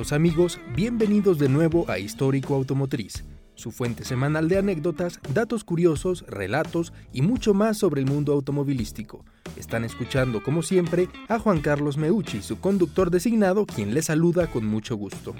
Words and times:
Amigos, 0.00 0.58
bienvenidos 0.74 1.38
de 1.38 1.50
nuevo 1.50 1.84
a 1.90 1.98
Histórico 1.98 2.54
Automotriz, 2.54 3.22
su 3.54 3.70
fuente 3.70 4.02
semanal 4.02 4.48
de 4.48 4.56
anécdotas, 4.56 5.20
datos 5.34 5.62
curiosos, 5.62 6.24
relatos 6.26 6.94
y 7.12 7.20
mucho 7.20 7.52
más 7.52 7.76
sobre 7.76 8.00
el 8.00 8.06
mundo 8.06 8.32
automovilístico. 8.32 9.26
Están 9.56 9.84
escuchando, 9.84 10.42
como 10.42 10.62
siempre, 10.62 11.10
a 11.28 11.38
Juan 11.38 11.60
Carlos 11.60 11.98
Meucci, 11.98 12.40
su 12.40 12.58
conductor 12.60 13.10
designado, 13.10 13.66
quien 13.66 13.92
les 13.92 14.06
saluda 14.06 14.46
con 14.46 14.64
mucho 14.64 14.96
gusto. 14.96 15.34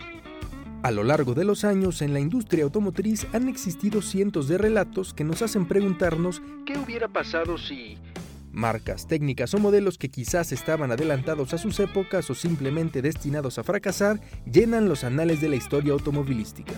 A 0.83 0.91
lo 0.91 1.05
largo 1.05 1.33
de 1.33 1.45
los 1.45 1.65
años 1.65 2.02
en 2.02 2.12
la 2.12 2.20
industria 2.20 2.65
automotriz 2.65 3.27
han 3.33 3.48
existido 3.48 4.02
cientos 4.02 4.47
de 4.47 4.59
relatos 4.59 5.15
que 5.15 5.24
nos 5.24 5.41
hacen 5.41 5.66
preguntarnos 5.66 6.42
qué 6.66 6.79
hubiera 6.79 7.09
pasado 7.09 7.56
si 7.56 7.97
marcas, 8.52 9.06
técnicas 9.06 9.54
o 9.54 9.59
modelos 9.59 9.98
que 9.98 10.09
quizás 10.09 10.52
estaban 10.52 10.92
adelantados 10.92 11.54
a 11.54 11.59
sus 11.59 11.78
épocas 11.80 12.30
o 12.30 12.34
simplemente 12.34 13.02
destinados 13.02 13.59
a 13.59 13.64
fracasar 13.64 14.20
llenan 14.50 14.88
los 14.88 15.04
anales 15.04 15.40
de 15.40 15.48
la 15.48 15.56
historia 15.56 15.92
automovilística. 15.92 16.74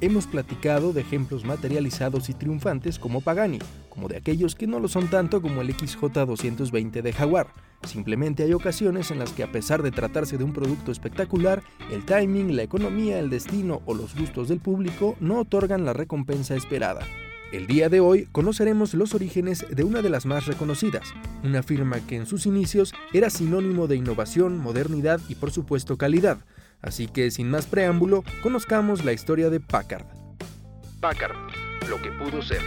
Hemos 0.00 0.28
platicado 0.28 0.92
de 0.92 1.00
ejemplos 1.00 1.44
materializados 1.44 2.28
y 2.28 2.34
triunfantes 2.34 3.00
como 3.00 3.20
Pagani, 3.20 3.58
como 3.88 4.06
de 4.06 4.16
aquellos 4.16 4.54
que 4.54 4.68
no 4.68 4.78
lo 4.78 4.86
son 4.86 5.08
tanto 5.08 5.42
como 5.42 5.60
el 5.60 5.76
XJ220 5.76 7.02
de 7.02 7.12
Jaguar. 7.12 7.48
Simplemente 7.82 8.44
hay 8.44 8.52
ocasiones 8.52 9.10
en 9.10 9.18
las 9.18 9.32
que 9.32 9.42
a 9.42 9.50
pesar 9.50 9.82
de 9.82 9.90
tratarse 9.90 10.38
de 10.38 10.44
un 10.44 10.52
producto 10.52 10.92
espectacular, 10.92 11.64
el 11.90 12.04
timing, 12.04 12.54
la 12.54 12.62
economía, 12.62 13.18
el 13.18 13.28
destino 13.28 13.82
o 13.86 13.94
los 13.94 14.14
gustos 14.16 14.48
del 14.48 14.60
público 14.60 15.16
no 15.18 15.40
otorgan 15.40 15.84
la 15.84 15.94
recompensa 15.94 16.54
esperada. 16.54 17.00
El 17.50 17.66
día 17.66 17.88
de 17.88 18.00
hoy 18.00 18.28
conoceremos 18.30 18.92
los 18.92 19.14
orígenes 19.14 19.64
de 19.70 19.82
una 19.82 20.02
de 20.02 20.10
las 20.10 20.26
más 20.26 20.44
reconocidas, 20.44 21.14
una 21.42 21.62
firma 21.62 21.98
que 22.06 22.16
en 22.16 22.26
sus 22.26 22.44
inicios 22.44 22.92
era 23.14 23.30
sinónimo 23.30 23.86
de 23.86 23.96
innovación, 23.96 24.58
modernidad 24.58 25.18
y 25.30 25.34
por 25.34 25.50
supuesto 25.50 25.96
calidad. 25.96 26.38
Así 26.82 27.08
que 27.08 27.30
sin 27.30 27.50
más 27.50 27.64
preámbulo, 27.64 28.22
conozcamos 28.42 29.02
la 29.02 29.14
historia 29.14 29.48
de 29.48 29.60
Packard. 29.60 30.04
Packard, 31.00 31.36
lo 31.88 31.96
que 32.02 32.12
pudo 32.12 32.42
ser. 32.42 32.60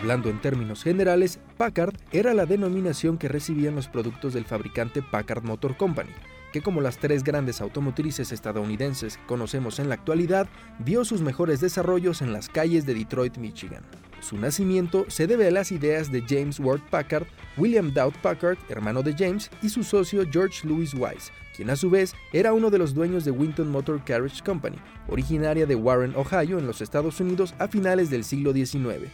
Hablando 0.00 0.30
en 0.30 0.40
términos 0.40 0.82
generales, 0.82 1.40
Packard 1.58 1.94
era 2.10 2.32
la 2.32 2.46
denominación 2.46 3.18
que 3.18 3.28
recibían 3.28 3.74
los 3.74 3.86
productos 3.86 4.32
del 4.32 4.46
fabricante 4.46 5.02
Packard 5.02 5.44
Motor 5.44 5.76
Company, 5.76 6.08
que 6.54 6.62
como 6.62 6.80
las 6.80 6.96
tres 6.96 7.22
grandes 7.22 7.60
automotrices 7.60 8.32
estadounidenses 8.32 9.18
conocemos 9.26 9.78
en 9.78 9.90
la 9.90 9.96
actualidad, 9.96 10.48
vio 10.78 11.04
sus 11.04 11.20
mejores 11.20 11.60
desarrollos 11.60 12.22
en 12.22 12.32
las 12.32 12.48
calles 12.48 12.86
de 12.86 12.94
Detroit, 12.94 13.36
Michigan. 13.36 13.82
Su 14.20 14.38
nacimiento 14.38 15.04
se 15.08 15.26
debe 15.26 15.48
a 15.48 15.50
las 15.50 15.70
ideas 15.70 16.10
de 16.10 16.24
James 16.26 16.58
Ward 16.60 16.80
Packard, 16.88 17.26
William 17.58 17.92
Dowd 17.92 18.14
Packard, 18.22 18.56
hermano 18.70 19.02
de 19.02 19.14
James, 19.14 19.50
y 19.60 19.68
su 19.68 19.84
socio 19.84 20.24
George 20.32 20.66
Louis 20.66 20.94
Wise, 20.94 21.30
quien 21.54 21.68
a 21.68 21.76
su 21.76 21.90
vez 21.90 22.14
era 22.32 22.54
uno 22.54 22.70
de 22.70 22.78
los 22.78 22.94
dueños 22.94 23.26
de 23.26 23.32
Winton 23.32 23.70
Motor 23.70 24.02
Carriage 24.02 24.42
Company, 24.42 24.78
originaria 25.08 25.66
de 25.66 25.74
Warren, 25.74 26.14
Ohio, 26.16 26.58
en 26.58 26.66
los 26.66 26.80
Estados 26.80 27.20
Unidos 27.20 27.54
a 27.58 27.68
finales 27.68 28.08
del 28.08 28.24
siglo 28.24 28.54
XIX. 28.54 29.10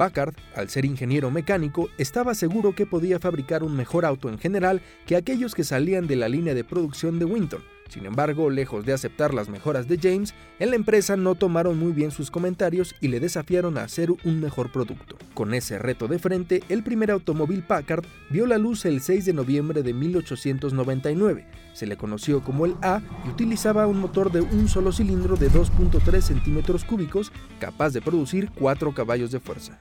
Packard, 0.00 0.32
al 0.56 0.70
ser 0.70 0.86
ingeniero 0.86 1.30
mecánico, 1.30 1.90
estaba 1.98 2.34
seguro 2.34 2.74
que 2.74 2.86
podía 2.86 3.18
fabricar 3.18 3.62
un 3.62 3.76
mejor 3.76 4.06
auto 4.06 4.30
en 4.30 4.38
general 4.38 4.80
que 5.04 5.14
aquellos 5.14 5.54
que 5.54 5.62
salían 5.62 6.06
de 6.06 6.16
la 6.16 6.26
línea 6.26 6.54
de 6.54 6.64
producción 6.64 7.18
de 7.18 7.26
Winton, 7.26 7.62
sin 7.90 8.06
embargo, 8.06 8.50
lejos 8.50 8.86
de 8.86 8.92
aceptar 8.92 9.34
las 9.34 9.48
mejoras 9.48 9.88
de 9.88 9.98
James, 9.98 10.32
en 10.60 10.70
la 10.70 10.76
empresa 10.76 11.16
no 11.16 11.34
tomaron 11.34 11.78
muy 11.78 11.92
bien 11.92 12.12
sus 12.12 12.30
comentarios 12.30 12.94
y 13.00 13.08
le 13.08 13.18
desafiaron 13.18 13.76
a 13.76 13.82
hacer 13.82 14.10
un 14.24 14.40
mejor 14.40 14.70
producto. 14.70 15.16
Con 15.34 15.54
ese 15.54 15.78
reto 15.78 16.06
de 16.06 16.20
frente, 16.20 16.62
el 16.68 16.84
primer 16.84 17.10
automóvil 17.10 17.62
Packard 17.62 18.04
vio 18.30 18.46
la 18.46 18.58
luz 18.58 18.84
el 18.84 19.00
6 19.00 19.24
de 19.24 19.32
noviembre 19.32 19.82
de 19.82 19.92
1899. 19.92 21.46
Se 21.72 21.86
le 21.86 21.96
conoció 21.96 22.42
como 22.42 22.64
el 22.64 22.76
A 22.82 23.02
y 23.26 23.30
utilizaba 23.30 23.86
un 23.86 23.98
motor 23.98 24.30
de 24.30 24.40
un 24.40 24.68
solo 24.68 24.92
cilindro 24.92 25.36
de 25.36 25.50
2.3 25.50 26.20
centímetros 26.20 26.84
cúbicos, 26.84 27.32
capaz 27.58 27.90
de 27.90 28.00
producir 28.00 28.50
4 28.54 28.94
caballos 28.94 29.32
de 29.32 29.40
fuerza. 29.40 29.80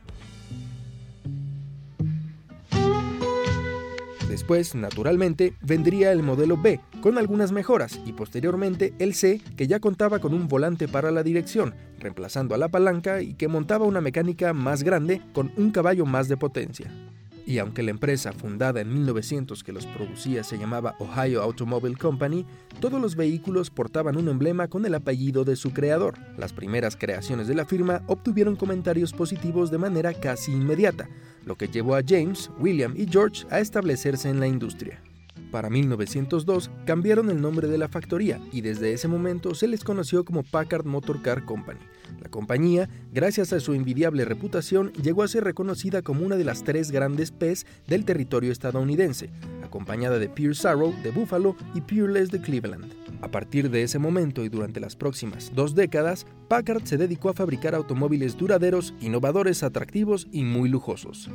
Después, 4.30 4.76
naturalmente, 4.76 5.54
vendría 5.62 6.12
el 6.12 6.24
modelo 6.24 6.56
B, 6.56 6.80
con 7.02 7.18
algunas 7.18 7.52
mejoras, 7.52 8.00
y 8.06 8.14
posteriormente 8.14 8.94
el 9.00 9.14
C, 9.14 9.42
que 9.56 9.68
ya 9.68 9.80
contaba 9.80 10.20
con 10.20 10.34
un 10.34 10.48
volante 10.48 10.88
para 10.88 11.12
la 11.12 11.24
dirección, 11.24 11.74
reemplazando 12.00 12.56
a 12.56 12.58
la 12.58 12.70
palanca 12.70 13.22
y 13.22 13.34
que 13.34 13.48
montaba 13.48 13.86
una 13.86 14.02
mecánica 14.02 14.54
más 14.54 14.84
grande 14.84 15.22
con 15.34 15.52
un 15.58 15.72
caballo 15.72 16.06
más 16.06 16.28
de 16.28 16.38
potencia. 16.38 16.92
Y 17.46 17.58
aunque 17.58 17.82
la 17.82 17.90
empresa 17.90 18.32
fundada 18.32 18.80
en 18.80 18.94
1900 18.94 19.64
que 19.64 19.72
los 19.72 19.88
producía 19.88 20.44
se 20.44 20.60
llamaba 20.60 20.96
Ohio 21.00 21.42
Automobile 21.42 21.96
Company, 21.96 22.46
todos 22.80 23.02
los 23.02 23.16
vehículos 23.16 23.72
portaban 23.72 24.18
un 24.18 24.28
emblema 24.28 24.68
con 24.68 24.86
el 24.86 24.94
apellido 24.94 25.46
de 25.46 25.56
su 25.56 25.72
creador. 25.72 26.14
Las 26.38 26.54
primeras 26.54 26.96
creaciones 26.96 27.48
de 27.48 27.56
la 27.56 27.66
firma 27.66 28.04
obtuvieron 28.06 28.56
comentarios 28.56 29.14
positivos 29.14 29.72
de 29.72 29.80
manera 29.80 30.14
casi 30.14 30.52
inmediata, 30.52 31.10
lo 31.44 31.56
que 31.56 31.70
llevó 31.70 31.96
a 31.96 32.04
James, 32.08 32.52
William 32.60 32.94
y 32.96 33.08
George 33.08 33.48
a 33.50 33.60
establecerse 33.60 34.30
en 34.30 34.40
la 34.40 34.48
industria. 34.48 35.02
Para 35.52 35.70
1902 35.70 36.70
cambiaron 36.86 37.30
el 37.30 37.42
nombre 37.42 37.68
de 37.68 37.78
la 37.78 37.88
factoría 37.88 38.40
y 38.52 38.62
desde 38.62 38.94
ese 38.94 39.08
momento 39.08 39.56
se 39.56 39.68
les 39.68 39.84
conoció 39.84 40.24
como 40.24 40.44
Packard 40.44 40.86
Motor 40.86 41.22
Car 41.22 41.46
Company. 41.46 41.80
La 42.22 42.30
compañía, 42.30 42.90
gracias 43.12 43.54
a 43.54 43.60
su 43.60 43.74
envidiable 43.74 44.26
reputación, 44.26 44.92
llegó 44.94 45.24
a 45.24 45.28
ser 45.28 45.44
reconocida 45.44 46.02
como 46.02 46.26
una 46.26 46.36
de 46.36 46.44
las 46.44 46.64
tres 46.64 46.92
grandes 46.92 47.32
P's 47.32 47.66
del 47.88 48.06
territorio 48.06 48.52
estadounidense, 48.52 49.32
acompañada 49.64 50.20
de 50.20 50.30
Pierce 50.30 50.68
Arrow 50.68 50.94
de 51.04 51.12
Buffalo 51.12 51.56
y 51.74 51.82
Peerless 51.82 52.30
de 52.30 52.42
Cleveland. 52.42 52.94
A 53.22 53.30
partir 53.30 53.70
de 53.70 53.84
ese 53.84 54.00
momento 54.00 54.44
y 54.44 54.50
durante 54.50 54.80
las 54.80 54.96
próximas 54.96 55.52
dos 55.54 55.76
décadas, 55.76 56.26
Packard 56.48 56.86
se 56.86 56.98
dedicó 56.98 57.30
a 57.30 57.34
fabricar 57.34 57.76
automóviles 57.76 58.38
duraderos, 58.38 58.94
innovadores, 59.02 59.64
atractivos 59.64 60.28
y 60.32 60.44
muy 60.44 60.70
lujosos. 60.70 61.30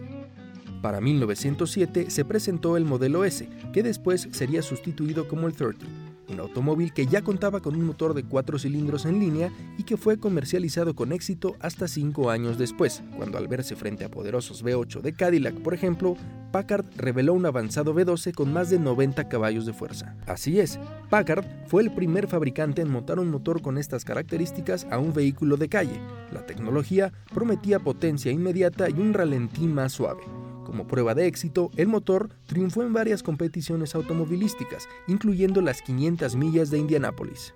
Para 0.85 1.01
1907 1.01 2.11
se 2.11 2.27
presentó 2.27 2.77
el 2.77 2.85
modelo 2.85 3.25
S, 3.25 3.49
que 3.73 3.83
después 3.83 4.29
sería 4.33 4.61
sustituido 4.61 5.27
como 5.29 5.47
el 5.47 5.55
30, 5.55 5.87
un 6.29 6.41
automóvil 6.41 6.93
que 6.93 7.07
ya 7.07 7.23
contaba 7.23 7.61
con 7.61 7.75
un 7.75 7.87
motor 7.87 8.13
de 8.13 8.23
cuatro 8.23 8.59
cilindros 8.59 9.07
en 9.07 9.19
línea 9.19 9.51
y 9.79 9.85
que 9.85 9.97
fue 9.97 10.19
comercializado 10.19 10.95
con 10.95 11.13
éxito 11.13 11.57
hasta 11.61 11.89
cinco 11.89 12.29
años 12.29 12.59
después, 12.59 13.03
cuando 13.17 13.39
al 13.39 13.49
verse 13.49 13.77
frente 13.77 14.05
a 14.05 14.11
poderosos 14.11 14.63
V8 14.63 15.01
de 15.01 15.15
Cadillac, 15.15 15.55
por 15.63 15.73
ejemplo, 15.73 16.19
Packard 16.53 16.85
reveló 16.99 17.33
un 17.33 17.47
avanzado 17.47 17.95
V12 17.95 18.35
con 18.35 18.53
más 18.53 18.69
de 18.69 18.79
90 18.79 19.27
caballos 19.31 19.65
de 19.65 19.73
fuerza. 19.73 20.17
Así 20.27 20.61
es, 20.61 20.79
Packard 21.09 21.47
fue 21.67 21.81
el 21.81 21.95
primer 21.95 22.29
fabricante 22.29 22.83
en 22.83 22.91
montar 22.91 23.19
un 23.19 23.31
motor 23.31 23.63
con 23.63 23.79
estas 23.79 24.05
características 24.05 24.87
a 24.91 24.99
un 24.99 25.15
vehículo 25.15 25.57
de 25.57 25.71
calle. 25.71 25.99
La 26.31 26.45
tecnología 26.45 27.11
prometía 27.33 27.79
potencia 27.79 28.31
inmediata 28.31 28.91
y 28.91 29.01
un 29.01 29.15
ralentí 29.15 29.67
más 29.67 29.95
suave. 29.95 30.44
Como 30.65 30.87
prueba 30.87 31.15
de 31.15 31.27
éxito, 31.27 31.71
el 31.77 31.89
motor 31.89 32.31
triunfó 32.47 32.83
en 32.83 32.93
varias 32.93 33.23
competiciones 33.23 33.95
automovilísticas, 33.95 34.89
incluyendo 35.07 35.61
las 35.61 35.83
500 35.83 36.37
millas 36.37 36.71
de 36.71 36.79
Indianápolis. 36.79 37.55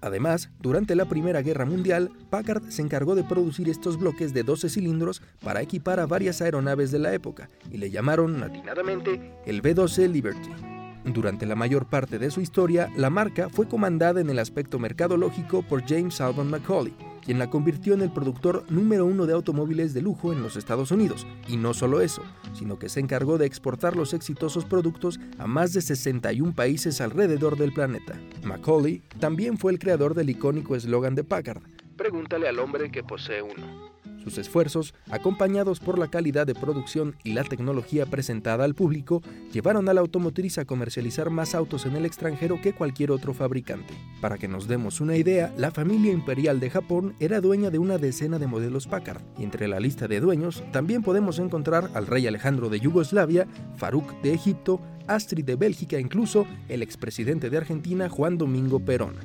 Además, 0.00 0.50
durante 0.60 0.94
la 0.94 1.06
Primera 1.06 1.40
Guerra 1.40 1.64
Mundial, 1.64 2.10
Packard 2.28 2.68
se 2.68 2.82
encargó 2.82 3.14
de 3.14 3.24
producir 3.24 3.70
estos 3.70 3.98
bloques 3.98 4.34
de 4.34 4.42
12 4.42 4.68
cilindros 4.68 5.22
para 5.42 5.62
equipar 5.62 5.98
a 5.98 6.06
varias 6.06 6.42
aeronaves 6.42 6.90
de 6.90 6.98
la 6.98 7.14
época 7.14 7.48
y 7.70 7.78
le 7.78 7.90
llamaron 7.90 8.42
atinadamente 8.42 9.32
el 9.46 9.62
B-12 9.62 10.10
Liberty. 10.10 10.73
Durante 11.04 11.44
la 11.44 11.54
mayor 11.54 11.86
parte 11.86 12.18
de 12.18 12.30
su 12.30 12.40
historia, 12.40 12.90
la 12.96 13.10
marca 13.10 13.48
fue 13.48 13.68
comandada 13.68 14.20
en 14.20 14.30
el 14.30 14.38
aspecto 14.38 14.78
mercadológico 14.78 15.62
por 15.62 15.84
James 15.86 16.20
Alban 16.20 16.48
Macaulay, 16.48 16.94
quien 17.24 17.38
la 17.38 17.50
convirtió 17.50 17.94
en 17.94 18.00
el 18.00 18.10
productor 18.10 18.64
número 18.70 19.04
uno 19.04 19.26
de 19.26 19.34
automóviles 19.34 19.92
de 19.92 20.02
lujo 20.02 20.32
en 20.32 20.42
los 20.42 20.56
Estados 20.56 20.90
Unidos. 20.90 21.26
Y 21.46 21.58
no 21.58 21.74
solo 21.74 22.00
eso, 22.00 22.22
sino 22.54 22.78
que 22.78 22.88
se 22.88 23.00
encargó 23.00 23.36
de 23.36 23.46
exportar 23.46 23.96
los 23.96 24.14
exitosos 24.14 24.64
productos 24.64 25.20
a 25.38 25.46
más 25.46 25.72
de 25.74 25.82
61 25.82 26.54
países 26.54 27.00
alrededor 27.00 27.58
del 27.58 27.72
planeta. 27.72 28.14
Macaulay 28.42 29.02
también 29.20 29.58
fue 29.58 29.72
el 29.72 29.78
creador 29.78 30.14
del 30.14 30.30
icónico 30.30 30.74
eslogan 30.74 31.14
de 31.14 31.24
Packard, 31.24 31.62
Pregúntale 31.96 32.48
al 32.48 32.58
hombre 32.58 32.90
que 32.90 33.04
posee 33.04 33.40
uno. 33.40 33.93
Sus 34.24 34.38
esfuerzos, 34.38 34.94
acompañados 35.10 35.80
por 35.80 35.98
la 35.98 36.08
calidad 36.08 36.46
de 36.46 36.54
producción 36.54 37.14
y 37.22 37.34
la 37.34 37.44
tecnología 37.44 38.06
presentada 38.06 38.64
al 38.64 38.74
público, 38.74 39.22
llevaron 39.52 39.88
a 39.88 39.94
la 39.94 40.00
automotriz 40.00 40.58
a 40.58 40.64
comercializar 40.64 41.28
más 41.28 41.54
autos 41.54 41.84
en 41.84 41.94
el 41.94 42.06
extranjero 42.06 42.60
que 42.62 42.72
cualquier 42.72 43.10
otro 43.10 43.34
fabricante. 43.34 43.94
Para 44.22 44.38
que 44.38 44.48
nos 44.48 44.66
demos 44.66 45.00
una 45.00 45.16
idea, 45.16 45.52
la 45.58 45.70
familia 45.70 46.12
imperial 46.12 46.58
de 46.58 46.70
Japón 46.70 47.14
era 47.20 47.42
dueña 47.42 47.70
de 47.70 47.78
una 47.78 47.98
decena 47.98 48.38
de 48.38 48.46
modelos 48.46 48.86
Packard, 48.86 49.22
y 49.38 49.44
entre 49.44 49.68
la 49.68 49.78
lista 49.78 50.08
de 50.08 50.20
dueños 50.20 50.64
también 50.72 51.02
podemos 51.02 51.38
encontrar 51.38 51.90
al 51.94 52.06
rey 52.06 52.26
Alejandro 52.26 52.70
de 52.70 52.80
Yugoslavia, 52.80 53.46
Faruk 53.76 54.20
de 54.22 54.32
Egipto, 54.32 54.80
Astrid 55.06 55.44
de 55.44 55.56
Bélgica 55.56 55.98
incluso 55.98 56.46
el 56.68 56.82
expresidente 56.82 57.50
de 57.50 57.58
Argentina 57.58 58.08
Juan 58.08 58.38
Domingo 58.38 58.80
Perón. 58.80 59.16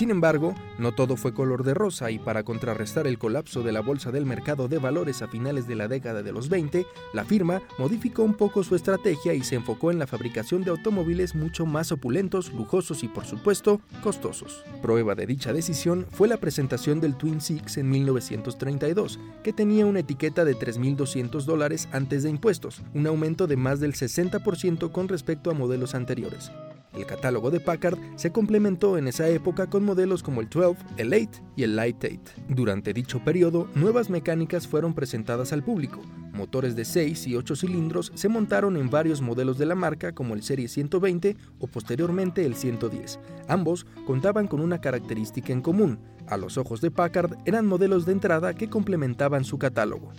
Sin 0.00 0.10
embargo, 0.10 0.54
no 0.78 0.92
todo 0.92 1.18
fue 1.18 1.34
color 1.34 1.62
de 1.62 1.74
rosa 1.74 2.10
y 2.10 2.18
para 2.18 2.42
contrarrestar 2.42 3.06
el 3.06 3.18
colapso 3.18 3.62
de 3.62 3.70
la 3.70 3.82
bolsa 3.82 4.10
del 4.10 4.24
mercado 4.24 4.66
de 4.66 4.78
valores 4.78 5.20
a 5.20 5.28
finales 5.28 5.68
de 5.68 5.74
la 5.74 5.88
década 5.88 6.22
de 6.22 6.32
los 6.32 6.48
20, 6.48 6.86
la 7.12 7.26
firma 7.26 7.60
modificó 7.78 8.22
un 8.22 8.32
poco 8.32 8.64
su 8.64 8.74
estrategia 8.74 9.34
y 9.34 9.44
se 9.44 9.56
enfocó 9.56 9.90
en 9.90 9.98
la 9.98 10.06
fabricación 10.06 10.64
de 10.64 10.70
automóviles 10.70 11.34
mucho 11.34 11.66
más 11.66 11.92
opulentos, 11.92 12.50
lujosos 12.54 13.02
y 13.02 13.08
por 13.08 13.26
supuesto 13.26 13.82
costosos. 14.02 14.64
Prueba 14.80 15.14
de 15.14 15.26
dicha 15.26 15.52
decisión 15.52 16.06
fue 16.10 16.28
la 16.28 16.38
presentación 16.38 17.02
del 17.02 17.14
Twin 17.18 17.42
Six 17.42 17.76
en 17.76 17.90
1932, 17.90 19.20
que 19.42 19.52
tenía 19.52 19.84
una 19.84 20.00
etiqueta 20.00 20.46
de 20.46 20.56
3.200 20.56 21.44
dólares 21.44 21.90
antes 21.92 22.22
de 22.22 22.30
impuestos, 22.30 22.80
un 22.94 23.06
aumento 23.06 23.46
de 23.46 23.58
más 23.58 23.80
del 23.80 23.92
60% 23.92 24.92
con 24.92 25.08
respecto 25.08 25.50
a 25.50 25.54
modelos 25.54 25.94
anteriores. 25.94 26.50
El 26.92 27.06
catálogo 27.06 27.50
de 27.50 27.60
Packard 27.60 27.98
se 28.16 28.32
complementó 28.32 28.98
en 28.98 29.06
esa 29.06 29.28
época 29.28 29.68
con 29.68 29.84
modelos 29.84 30.22
como 30.22 30.40
el 30.40 30.48
12, 30.48 30.76
el 30.96 31.14
8 31.14 31.42
y 31.56 31.62
el 31.62 31.76
Light 31.76 32.04
8. 32.04 32.18
Durante 32.48 32.92
dicho 32.92 33.20
periodo, 33.24 33.68
nuevas 33.74 34.10
mecánicas 34.10 34.66
fueron 34.66 34.92
presentadas 34.92 35.52
al 35.52 35.62
público. 35.62 36.00
Motores 36.32 36.74
de 36.74 36.84
6 36.84 37.28
y 37.28 37.36
8 37.36 37.54
cilindros 37.54 38.12
se 38.14 38.28
montaron 38.28 38.76
en 38.76 38.90
varios 38.90 39.20
modelos 39.20 39.58
de 39.58 39.66
la 39.66 39.74
marca 39.74 40.12
como 40.12 40.34
el 40.34 40.42
Serie 40.42 40.68
120 40.68 41.36
o 41.60 41.66
posteriormente 41.68 42.44
el 42.44 42.54
110. 42.54 43.20
Ambos 43.46 43.86
contaban 44.06 44.48
con 44.48 44.60
una 44.60 44.80
característica 44.80 45.52
en 45.52 45.60
común. 45.60 46.00
A 46.26 46.36
los 46.36 46.58
ojos 46.58 46.80
de 46.80 46.90
Packard 46.90 47.36
eran 47.44 47.66
modelos 47.66 48.04
de 48.04 48.12
entrada 48.12 48.54
que 48.54 48.68
complementaban 48.68 49.44
su 49.44 49.58
catálogo. 49.58 50.12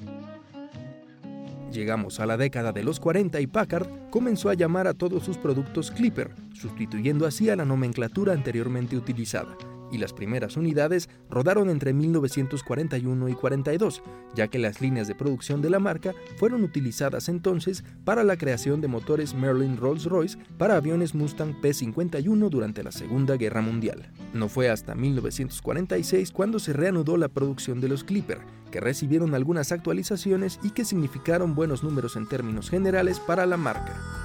Llegamos 1.71 2.19
a 2.19 2.25
la 2.25 2.35
década 2.35 2.73
de 2.73 2.83
los 2.83 2.99
40 2.99 3.39
y 3.39 3.47
Packard 3.47 3.87
comenzó 4.09 4.49
a 4.49 4.55
llamar 4.55 4.87
a 4.87 4.93
todos 4.93 5.23
sus 5.23 5.37
productos 5.37 5.89
Clipper, 5.89 6.31
sustituyendo 6.53 7.25
así 7.25 7.49
a 7.49 7.55
la 7.55 7.63
nomenclatura 7.63 8.33
anteriormente 8.33 8.97
utilizada, 8.97 9.55
y 9.91 9.97
las 9.97 10.13
primeras 10.13 10.57
unidades 10.57 11.09
rodaron 11.29 11.69
entre 11.69 11.93
1941 11.93 13.29
y 13.29 13.33
42, 13.33 14.01
ya 14.33 14.47
que 14.47 14.59
las 14.59 14.81
líneas 14.81 15.07
de 15.07 15.15
producción 15.15 15.61
de 15.61 15.69
la 15.69 15.79
marca 15.79 16.13
fueron 16.37 16.63
utilizadas 16.63 17.29
entonces 17.29 17.83
para 18.03 18.23
la 18.23 18.37
creación 18.37 18.81
de 18.81 18.87
motores 18.87 19.33
Merlin 19.33 19.77
Rolls-Royce 19.77 20.37
para 20.57 20.77
aviones 20.77 21.15
Mustang 21.15 21.59
P-51 21.61 22.49
durante 22.49 22.83
la 22.83 22.91
Segunda 22.91 23.37
Guerra 23.37 23.61
Mundial. 23.61 24.11
No 24.33 24.49
fue 24.49 24.69
hasta 24.69 24.95
1946 24.95 26.31
cuando 26.31 26.59
se 26.59 26.73
reanudó 26.73 27.17
la 27.17 27.27
producción 27.27 27.81
de 27.81 27.89
los 27.89 28.03
Clipper, 28.03 28.39
que 28.71 28.79
recibieron 28.79 29.35
algunas 29.35 29.71
actualizaciones 29.71 30.59
y 30.63 30.71
que 30.71 30.85
significaron 30.85 31.55
buenos 31.55 31.83
números 31.83 32.15
en 32.15 32.27
términos 32.27 32.69
generales 32.69 33.19
para 33.19 33.45
la 33.45 33.57
marca. 33.57 34.20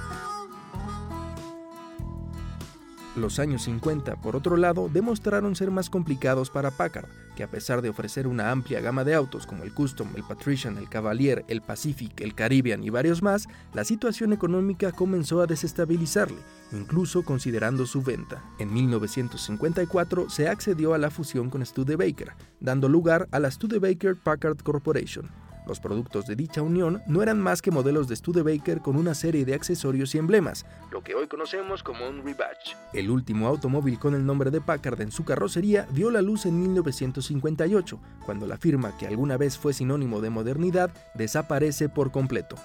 Los 3.17 3.39
años 3.39 3.63
50, 3.63 4.17
por 4.17 4.35
otro 4.35 4.57
lado, 4.57 4.91
demostraron 4.93 5.55
ser 5.55 5.71
más 5.71 5.89
complicados 5.89 6.51
para 6.51 6.69
Packard, 6.69 7.07
que 7.35 7.41
a 7.41 7.49
pesar 7.49 7.81
de 7.81 7.89
ofrecer 7.89 8.27
una 8.27 8.51
amplia 8.51 8.79
gama 8.79 9.03
de 9.03 9.15
autos 9.15 9.47
como 9.47 9.63
el 9.63 9.73
Custom, 9.73 10.09
el 10.15 10.23
Patrician, 10.23 10.77
el 10.77 10.87
Cavalier, 10.87 11.43
el 11.47 11.63
Pacific, 11.63 12.21
el 12.21 12.35
Caribbean 12.35 12.83
y 12.83 12.91
varios 12.91 13.23
más, 13.23 13.47
la 13.73 13.85
situación 13.85 14.33
económica 14.33 14.91
comenzó 14.91 15.41
a 15.41 15.47
desestabilizarle, 15.47 16.37
incluso 16.71 17.23
considerando 17.23 17.87
su 17.87 18.03
venta. 18.03 18.43
En 18.59 18.71
1954 18.71 20.29
se 20.29 20.47
accedió 20.47 20.93
a 20.93 20.99
la 20.99 21.09
fusión 21.09 21.49
con 21.49 21.65
Studebaker, 21.65 22.33
dando 22.59 22.87
lugar 22.87 23.27
a 23.31 23.39
la 23.39 23.49
Studebaker 23.49 24.15
Packard 24.15 24.61
Corporation, 24.61 25.27
los 25.67 25.79
productos 25.79 26.25
de 26.25 26.35
dicha 26.35 26.61
unión 26.61 27.01
no 27.05 27.21
eran 27.21 27.39
más 27.39 27.61
que 27.61 27.71
modelos 27.71 28.07
de 28.07 28.15
Studebaker 28.15 28.81
con 28.81 28.95
una 28.95 29.13
serie 29.13 29.45
de 29.45 29.53
accesorios 29.53 30.15
y 30.15 30.17
emblemas, 30.17 30.65
lo 30.91 31.03
que 31.03 31.13
hoy 31.13 31.27
conocemos 31.27 31.83
como 31.83 32.07
un 32.07 32.23
rebatch. 32.23 32.75
El 32.93 33.09
último 33.09 33.47
automóvil 33.47 33.99
con 33.99 34.15
el 34.15 34.25
nombre 34.25 34.49
de 34.49 34.61
Packard 34.61 35.01
en 35.01 35.11
su 35.11 35.25
carrocería 35.25 35.87
vio 35.91 36.09
la 36.09 36.21
luz 36.21 36.45
en 36.45 36.59
1958, 36.59 37.99
cuando 38.25 38.47
la 38.47 38.57
firma 38.57 38.97
que 38.97 39.07
alguna 39.07 39.37
vez 39.37 39.57
fue 39.57 39.73
sinónimo 39.73 40.21
de 40.21 40.29
modernidad 40.29 40.89
desaparece 41.13 41.89
por 41.89 42.11
completo. 42.11 42.55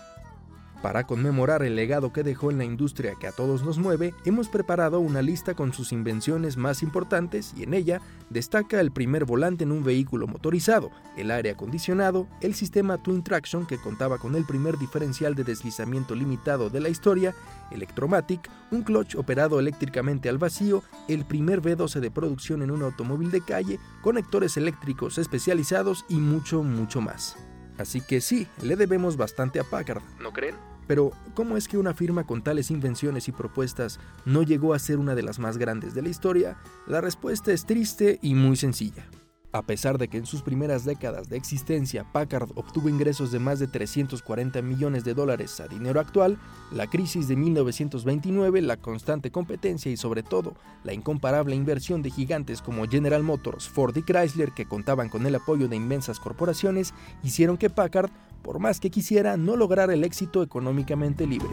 Para 0.83 1.07
conmemorar 1.07 1.63
el 1.63 1.77
legado 1.77 2.13
que 2.13 2.25
dejó 2.25 2.51
en 2.51 2.59
la 2.59 2.65
industria 2.65 3.15
que 3.15 3.29
a 3.29 3.33
todos 3.33 3.63
nos 3.63 3.79
mueve, 3.79 4.15
hemos 4.25 4.49
preparado 4.49 4.99
una 4.99 5.23
lista 5.23 5.55
con 5.55 5.73
sus 5.73 5.93
invenciones 5.93 6.57
más 6.57 6.83
importantes 6.83 7.55
y 7.57 7.63
en 7.63 7.73
ella 7.73 8.01
destaca 8.31 8.81
el 8.81 8.91
primer 8.91 9.25
volante 9.25 9.63
en 9.63 9.71
un 9.71 9.85
vehículo 9.85 10.27
motorizado, 10.27 10.91
el 11.17 11.31
aire 11.31 11.51
acondicionado, 11.51 12.27
el 12.41 12.55
sistema 12.55 13.01
Twin 13.01 13.23
Traction 13.23 13.65
que 13.65 13.79
contaba 13.79 14.19
con 14.19 14.35
el 14.35 14.45
primer 14.45 14.77
diferencial 14.77 15.37
de 15.37 15.45
deslizamiento 15.45 16.17
limitado 16.17 16.69
de 16.69 16.81
la 16.81 16.89
historia, 16.89 17.33
Electromatic, 17.71 18.51
un 18.73 18.83
clutch 18.83 19.15
operado 19.15 19.61
eléctricamente 19.61 20.29
al 20.29 20.39
vacío, 20.39 20.83
el 21.07 21.25
primer 21.25 21.63
V12 21.63 22.01
de 22.01 22.11
producción 22.11 22.61
en 22.61 22.73
un 22.73 22.83
automóvil 22.83 23.31
de 23.31 23.41
calle, 23.41 23.79
conectores 24.03 24.57
eléctricos 24.57 25.19
especializados 25.19 26.05
y 26.09 26.17
mucho, 26.17 26.65
mucho 26.65 27.01
más. 27.01 27.37
Así 27.79 28.01
que 28.01 28.21
sí, 28.21 28.49
le 28.63 28.75
debemos 28.75 29.17
bastante 29.17 29.61
a 29.61 29.65
Packard, 29.65 30.03
¿no 30.21 30.33
creen? 30.33 30.72
Pero, 30.93 31.11
¿cómo 31.33 31.57
es 31.57 31.69
que 31.69 31.79
una 31.79 31.95
firma 31.95 32.27
con 32.27 32.43
tales 32.43 32.71
invenciones 32.71 33.27
y 33.27 33.33
propuestas 33.33 33.99
no 34.27 34.43
llegó 34.43 34.75
a 34.75 34.79
ser 34.79 34.99
una 34.99 35.15
de 35.15 35.23
las 35.23 35.39
más 35.39 35.57
grandes 35.57 35.95
de 35.95 36.03
la 36.03 36.11
historia? 36.11 36.59
La 36.87 37.01
respuesta 37.01 37.51
es 37.51 37.65
triste 37.65 38.19
y 38.21 38.35
muy 38.35 38.57
sencilla. 38.57 39.07
A 39.55 39.61
pesar 39.61 39.99
de 39.99 40.09
que 40.09 40.17
en 40.17 40.25
sus 40.25 40.41
primeras 40.41 40.87
décadas 40.87 41.29
de 41.29 41.37
existencia 41.37 42.11
Packard 42.11 42.49
obtuvo 42.55 42.89
ingresos 42.89 43.31
de 43.33 43.39
más 43.39 43.59
de 43.59 43.67
340 43.67 44.63
millones 44.63 45.05
de 45.05 45.13
dólares 45.13 45.61
a 45.61 45.69
dinero 45.69 46.01
actual, 46.01 46.39
la 46.71 46.87
crisis 46.87 47.29
de 47.29 47.37
1929, 47.37 48.63
la 48.63 48.79
constante 48.79 49.31
competencia 49.31 49.93
y 49.93 49.99
sobre 49.99 50.23
todo 50.23 50.55
la 50.85 50.95
incomparable 50.95 51.55
inversión 51.55 52.01
de 52.01 52.11
gigantes 52.11 52.63
como 52.63 52.89
General 52.89 53.23
Motors, 53.23 53.69
Ford 53.69 53.95
y 53.95 54.03
Chrysler 54.03 54.53
que 54.53 54.65
contaban 54.65 55.11
con 55.11 55.27
el 55.27 55.35
apoyo 55.35 55.69
de 55.69 55.77
inmensas 55.77 56.19
corporaciones, 56.19 56.95
hicieron 57.23 57.59
que 57.59 57.69
Packard, 57.69 58.11
por 58.41 58.59
más 58.59 58.81
que 58.81 58.91
quisiera, 58.91 59.37
no 59.37 59.57
lograra 59.57 59.93
el 59.93 60.05
éxito 60.05 60.43
económicamente 60.43 61.27
libre. 61.27 61.51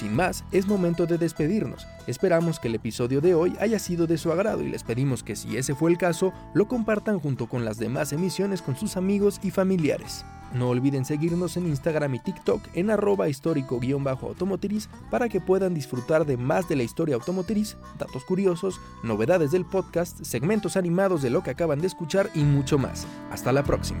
Sin 0.00 0.16
más, 0.16 0.44
es 0.50 0.66
momento 0.66 1.04
de 1.04 1.18
despedirnos. 1.18 1.86
Esperamos 2.06 2.58
que 2.58 2.68
el 2.68 2.74
episodio 2.74 3.20
de 3.20 3.34
hoy 3.34 3.54
haya 3.60 3.78
sido 3.78 4.06
de 4.06 4.16
su 4.16 4.32
agrado 4.32 4.62
y 4.62 4.70
les 4.70 4.82
pedimos 4.82 5.22
que 5.22 5.36
si 5.36 5.58
ese 5.58 5.74
fue 5.74 5.90
el 5.90 5.98
caso, 5.98 6.32
lo 6.54 6.68
compartan 6.68 7.18
junto 7.20 7.50
con 7.50 7.66
las 7.66 7.76
demás 7.76 8.14
emisiones 8.14 8.62
con 8.62 8.76
sus 8.76 8.96
amigos 8.96 9.38
y 9.42 9.50
familiares. 9.50 10.24
No 10.54 10.70
olviden 10.70 11.04
seguirnos 11.04 11.58
en 11.58 11.66
Instagram 11.66 12.14
y 12.14 12.18
TikTok 12.18 12.62
en 12.72 12.88
arroba 12.88 13.28
histórico-automotriz 13.28 14.88
para 15.10 15.28
que 15.28 15.42
puedan 15.42 15.74
disfrutar 15.74 16.24
de 16.24 16.38
más 16.38 16.66
de 16.66 16.76
la 16.76 16.82
historia 16.82 17.16
automotriz, 17.16 17.76
datos 17.98 18.24
curiosos, 18.24 18.80
novedades 19.02 19.50
del 19.50 19.66
podcast, 19.66 20.24
segmentos 20.24 20.78
animados 20.78 21.20
de 21.20 21.28
lo 21.28 21.42
que 21.42 21.50
acaban 21.50 21.82
de 21.82 21.88
escuchar 21.88 22.30
y 22.34 22.42
mucho 22.42 22.78
más. 22.78 23.06
Hasta 23.30 23.52
la 23.52 23.64
próxima. 23.64 24.00